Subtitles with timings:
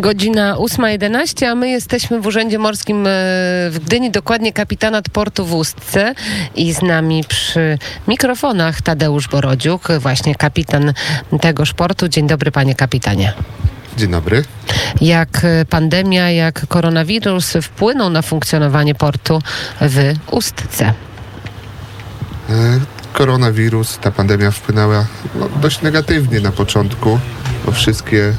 [0.00, 3.10] Godzina 8.11, a my jesteśmy w Urzędzie Morskim e,
[3.70, 6.14] w Gdyni, dokładnie kapitanat portu w Ustce
[6.54, 7.78] i z nami przy
[8.08, 10.92] mikrofonach Tadeusz Borodziuk, właśnie kapitan
[11.40, 12.08] tegoż portu.
[12.08, 13.32] Dzień dobry panie kapitanie.
[13.96, 14.44] Dzień dobry.
[15.00, 19.42] Jak pandemia, jak koronawirus wpłyną na funkcjonowanie portu
[19.80, 20.92] w Ustce?
[22.50, 22.80] E,
[23.12, 27.18] Koronawirus, ta pandemia wpłynęła no, dość negatywnie na początku,
[27.66, 28.32] bo wszystkie,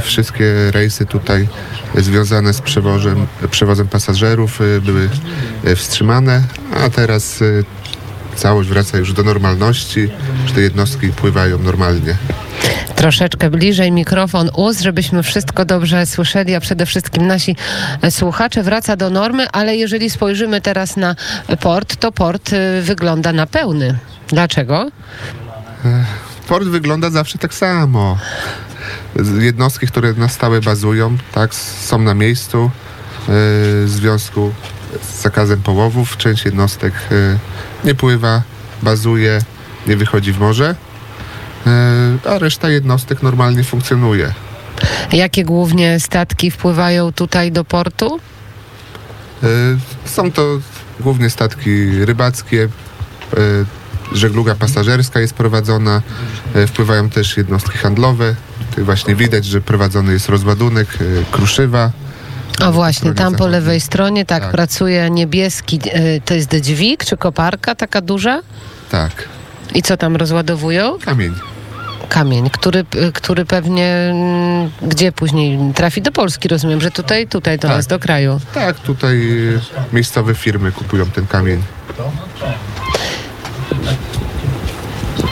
[0.00, 1.48] wszystkie rejsy tutaj
[1.94, 5.08] związane z przewozem, przewozem pasażerów e, były
[5.64, 6.42] e, wstrzymane,
[6.84, 7.44] a teraz e,
[8.36, 10.08] całość wraca już do normalności,
[10.46, 12.16] że te jednostki pływają normalnie.
[12.96, 17.56] Troszeczkę bliżej mikrofon ust, żebyśmy wszystko dobrze słyszeli, a przede wszystkim nasi
[18.02, 21.16] e, słuchacze wraca do normy, ale jeżeli spojrzymy teraz na
[21.60, 23.98] port, to port e, wygląda na pełny.
[24.28, 24.90] Dlaczego?
[26.48, 28.18] Port wygląda zawsze tak samo.
[29.40, 32.70] Jednostki, które na stałe bazują, tak, są na miejscu e,
[33.28, 34.52] w związku
[35.02, 36.16] z zakazem połowów.
[36.16, 37.38] Część jednostek e,
[37.84, 38.42] nie pływa,
[38.82, 39.38] bazuje,
[39.86, 40.74] nie wychodzi w morze,
[41.66, 44.34] e, a reszta jednostek normalnie funkcjonuje.
[45.12, 48.20] Jakie głównie statki wpływają tutaj do portu?
[50.04, 50.58] Są to
[51.00, 52.68] głównie statki rybackie,
[54.12, 56.02] żegluga pasażerska jest prowadzona,
[56.54, 58.34] e, wpływają też jednostki handlowe.
[58.70, 61.90] Tutaj właśnie widać, że prowadzony jest rozładunek, e, kruszywa.
[62.62, 64.52] O właśnie, tam po lewej stronie tak, Tak.
[64.52, 68.40] pracuje niebieski, e, to jest dźwig czy koparka taka duża?
[68.90, 69.28] Tak,
[69.74, 70.98] I co tam rozładowują?
[70.98, 71.34] kamień.
[72.08, 72.84] Kamień, który,
[73.14, 77.76] który pewnie mm, gdzie później trafi do Polski, rozumiem, że tutaj, tutaj do Tak.
[77.76, 78.40] nas, do kraju.
[78.54, 79.20] Tak, tutaj
[79.92, 81.62] miejscowe firmy kupują ten kamień.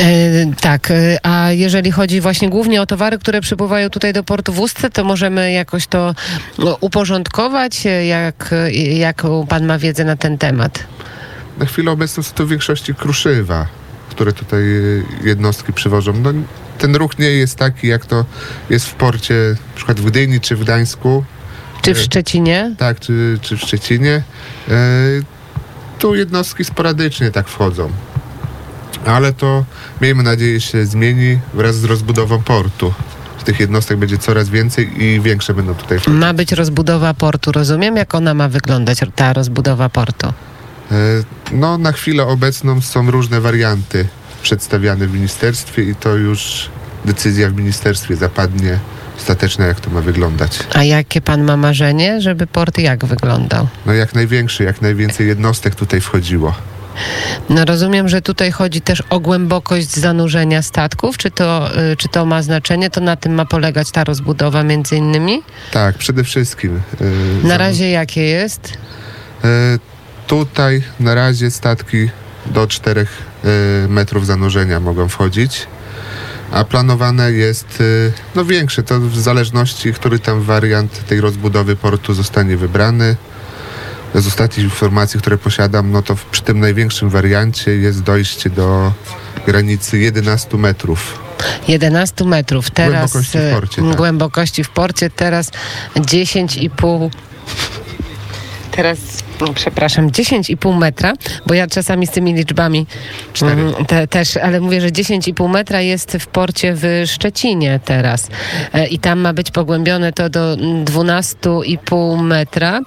[0.00, 4.52] E, tak, e, a jeżeli chodzi właśnie głównie o towary, które przypływają tutaj do portu
[4.52, 6.14] w Ustce, to możemy jakoś to
[6.58, 7.86] no, uporządkować?
[7.86, 8.54] E, Jak,
[8.94, 10.84] jaką pan ma wiedzę na ten temat?
[11.58, 13.66] Na chwilę obecną są to w większości kruszywa,
[14.10, 14.64] które tutaj
[15.24, 16.12] jednostki przywożą.
[16.12, 16.32] No,
[16.78, 18.24] ten ruch nie jest taki, jak to
[18.70, 19.34] jest w porcie,
[19.74, 21.24] przykład w Gdyni czy w Gdańsku.
[21.82, 22.74] Czy w Szczecinie?
[22.78, 24.22] tak, czy, czy w Szczecinie.
[25.98, 27.90] Tu jednostki sporadycznie tak wchodzą.
[29.06, 29.64] Ale to
[30.00, 32.94] miejmy nadzieję się zmieni wraz z rozbudową portu.
[33.44, 36.20] Tych jednostek będzie coraz więcej i większe będą tutaj wchodzić.
[36.20, 37.96] Ma być rozbudowa portu, rozumiem?
[37.96, 40.26] Jak ona ma wyglądać, ta rozbudowa portu?
[40.26, 40.32] E,
[41.52, 44.08] no na chwilę obecną są różne warianty
[44.42, 46.70] przedstawiane w ministerstwie i to już
[47.04, 48.78] decyzja w ministerstwie zapadnie
[49.18, 50.58] ostateczna, jak to ma wyglądać.
[50.74, 53.68] A jakie pan ma marzenie, żeby port jak wyglądał?
[53.86, 56.54] No jak największy, jak najwięcej jednostek tutaj wchodziło.
[57.48, 61.18] No rozumiem, że tutaj chodzi też o głębokość zanurzenia statków.
[61.18, 62.90] Czy to, y, czy to ma znaczenie?
[62.90, 65.42] To na tym ma polegać ta rozbudowa między innymi?
[65.72, 66.80] Tak, przede wszystkim.
[67.44, 68.72] e, Na razie jakie jest?
[69.44, 69.48] E,
[70.26, 72.08] Tutaj na razie statki
[72.46, 73.00] do 4
[73.44, 73.48] e,
[73.88, 75.66] metrów zanurzenia mogą wchodzić,
[76.52, 82.14] a planowane jest e, no większe, to w zależności, który tam wariant tej rozbudowy portu
[82.14, 83.16] zostanie wybrany.
[84.14, 88.92] Z ostatnich informacji, które posiadam, no to w- przy tym największym wariancie jest dojście do
[89.46, 91.18] granicy 11 metrów.
[91.68, 92.70] 11 metrów.
[92.70, 93.96] Teraz Głębokości w y, porcie, tak.
[93.96, 95.50] głębokości w porcie, teraz
[95.96, 97.10] 10,5
[98.70, 98.98] Teraz,
[99.54, 101.12] przepraszam, 10,5 metra,
[101.46, 102.86] bo ja czasami z tymi liczbami
[103.42, 108.28] mm, te, też, ale mówię, że 10,5 metra jest w porcie w Szczecinie teraz.
[108.74, 112.80] E, i tam ma być pogłębione to do mm, 12,5 metra.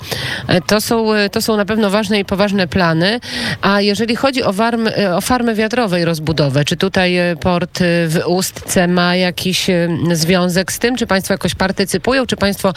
[0.48, 3.20] E, To są, e, to są na pewno ważne i poważne plany,
[3.62, 9.16] a jeżeli chodzi o, warm, o farmę wiatrowej rozbudowę, czy tutaj port w Ustce ma
[9.16, 9.68] jakiś
[10.12, 12.74] związek z tym, czy państwo jakoś partycypują, czy państwo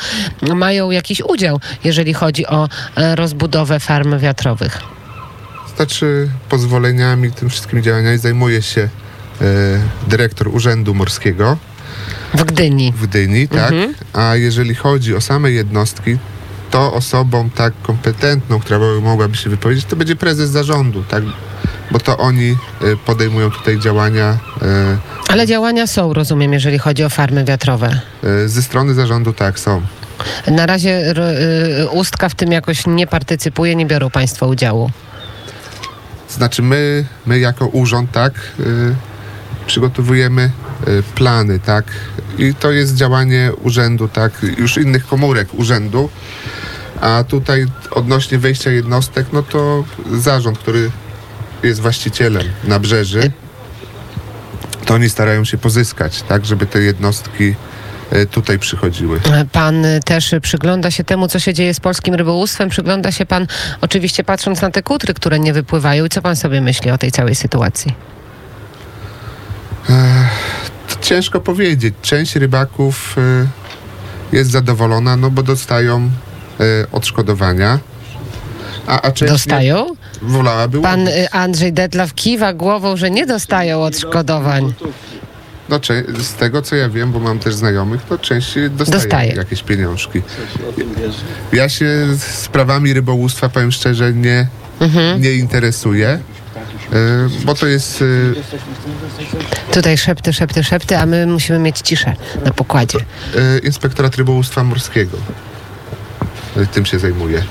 [0.55, 3.17] mają jakiś udział, jeżeli chodzi o e,
[3.67, 4.81] rozbudowę farm wiatrowych?
[5.77, 8.81] Znaczy pozwoleniami, tym wszystkimi działaniami zajmuje się
[9.41, 9.45] e,
[10.09, 11.57] dyrektor Urzędu Morskiego.
[12.35, 12.93] W Gdyni.
[12.93, 13.73] w Dyni, tak?
[14.13, 16.19] A jeżeli chodzi o same jednostki,
[16.71, 21.23] to osobą tak kompetentną, która by- mogłaby się wypowiedzieć, to będzie prezes zarządu, tak?
[21.91, 22.51] Bo to oni
[22.83, 24.67] y, podejmują tutaj działania y,
[25.29, 28.01] Ale działania są, rozumiem, jeżeli chodzi o farmy wiatrowe.
[28.47, 29.83] ze strony zarządu, tak, są.
[30.47, 31.15] Na razie
[31.83, 34.91] y, Ustka w tym jakoś nie partycypuje, nie biorą państwo udziału.
[36.29, 38.95] Znaczy my, my jako urząd, tak, y,
[39.67, 40.51] przygotowujemy
[40.89, 41.85] y, plany, tak?
[42.39, 46.11] I to jest działanie urzędu, tak, już innych komórek urzędu.
[47.01, 50.91] A tutaj odnośnie wejścia jednostek, no to zarząd, który
[51.63, 53.31] jest właścicielem nabrzeży,
[54.85, 57.55] to oni starają się pozyskać, tak, żeby te jednostki
[58.31, 59.21] tutaj przychodziły.
[59.53, 62.69] Pan y, też przygląda się temu, co się dzieje z polskim rybołówstwem.
[62.69, 63.47] Przygląda się pan
[63.81, 66.05] oczywiście patrząc na te kutry, które nie wypływają.
[66.05, 67.95] I co pan sobie myśli o tej całej sytuacji?
[71.01, 71.95] Ciężko powiedzieć.
[72.03, 73.17] Część rybaków
[74.33, 76.11] e, jest zadowolona, no bo dostają
[76.61, 77.79] e, odszkodowania.
[78.87, 79.87] A, a część Dostają?
[80.23, 84.75] wolałaby Pan Andrzej Detlaw kiwa głową, że nie dostają odszkodowań.
[85.69, 85.81] No,
[86.23, 89.33] z tego co ja wiem, bo mam też znajomych, to część dostaje, Dostaje.
[89.35, 90.23] jakieś pieniążki.
[91.53, 94.47] Ja się sprawami rybołówstwa, powiem szczerze, nie,
[94.81, 95.23] Mhm.
[95.23, 96.19] nie interesuję, e,
[97.45, 98.03] bo to jest
[99.71, 102.15] e, Tutaj szepty, szepty, szepty, a my musimy mieć ciszę
[102.45, 102.99] na pokładzie.
[103.37, 105.17] e, Inspektorat Rybołówstwa Morskiego.
[106.73, 107.45] Tym się zajmuje.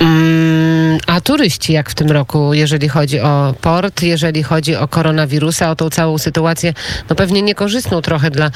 [0.00, 5.70] Mm, a turyści jak w tym roku, jeżeli chodzi o port, jeżeli chodzi o koronawirusa,
[5.70, 6.74] o tą całą sytuację,
[7.10, 8.50] no pewnie niekorzystną trochę dla,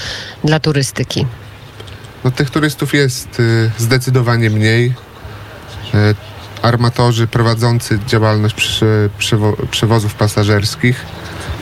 [0.45, 1.27] dla turystyki.
[2.25, 4.95] No, tych turystów jest y, zdecydowanie mniej.
[5.95, 6.15] E,
[6.63, 11.07] Armatorzy prowadzący działalność przy, przewo- przewozów pasażerskich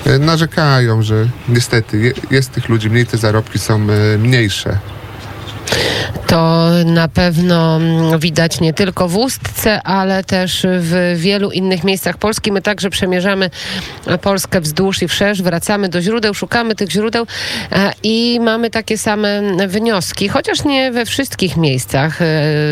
[0.06, 3.74] e, narzekają, że niestety je, jest tych ludzi mniej, te zarobki są
[4.14, 4.78] e, mniejsze.
[6.26, 12.18] To na pewno mm, widać nie tylko w Ustce, ale też w wielu innych miejscach
[12.18, 12.52] Polski.
[12.52, 13.50] My także przemierzamy
[14.22, 17.26] Polskę wzdłuż i wszerz, wracamy do źródeł, szukamy tych źródeł
[17.72, 22.22] e, i mamy takie same wnioski, chociaż nie we wszystkich miejscach.
[22.22, 22.26] E,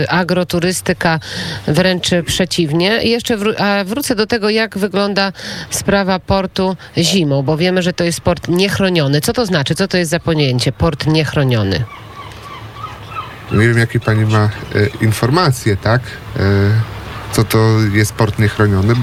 [0.08, 1.20] Agroturystyka
[1.66, 3.02] wręcz przeciwnie.
[3.02, 5.32] I jeszcze wró- wrócę do tego, jak wygląda
[5.70, 9.20] sprawa portu zimą, bo wiemy, że to jest port niechroniony.
[9.20, 9.74] Co to znaczy?
[9.74, 11.84] Co to jest za pojęcie port niechroniony?
[13.52, 14.50] Nie wiem, jakie pani ma e,
[15.00, 16.02] informacje, tak?
[16.36, 16.40] E,
[17.32, 17.58] co to
[17.92, 18.94] jest port niechroniony.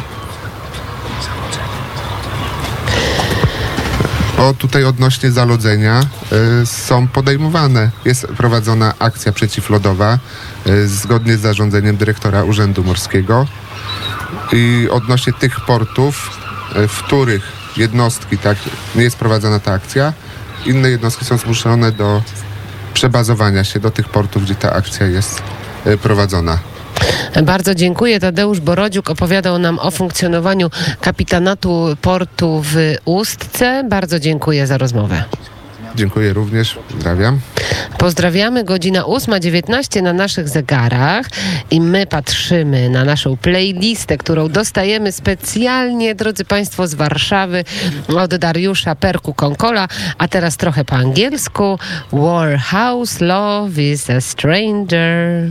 [4.37, 7.91] O, tutaj odnośnie zalodzenia e, są podejmowane.
[8.05, 10.19] Jest prowadzona akcja przeciwlodowa
[10.85, 13.47] zgodnie z zarządzeniem dyrektora Urzędu Morskiego.
[14.51, 16.39] I odnośnie tych portów,
[16.87, 17.43] w których
[17.77, 18.57] jednostki, tak,
[18.95, 20.13] nie jest prowadzona ta akcja,
[20.65, 22.21] inne jednostki są zmuszone do
[23.01, 25.43] przebazowania się do tych portów, gdzie ta akcja jest
[25.85, 26.59] e, prowadzona.
[27.43, 28.19] Bardzo dziękuję.
[28.19, 30.69] Tadeusz Borodziuk opowiadał nam o funkcjonowaniu
[31.01, 32.75] kapitanatu portu w
[33.05, 33.83] Ustce.
[33.89, 35.23] Bardzo dziękuję za rozmowę.
[35.95, 37.39] Dziękuję również, pozdrawiam.
[37.97, 41.25] Pozdrawiamy, godzina 8.19 na naszych zegarach
[41.71, 47.63] i my patrzymy na naszą playlistę, którą dostajemy specjalnie, drodzy Państwo, z Warszawy
[48.07, 51.79] od Dariusza Perku Konkola, a teraz trochę po angielsku.
[52.11, 55.49] Warhouse Love is a Stranger.